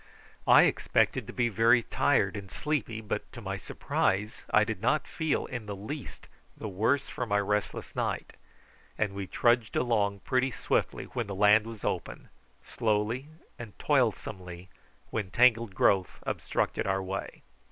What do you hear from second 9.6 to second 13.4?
along pretty swiftly when the land was open, slowly